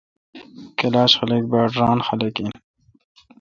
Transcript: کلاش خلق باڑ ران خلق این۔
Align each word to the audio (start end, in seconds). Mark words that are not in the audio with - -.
کلاش 0.79 1.11
خلق 1.19 1.43
باڑ 1.51 1.67
ران 1.79 1.99
خلق 2.07 2.35
این۔ 2.41 2.53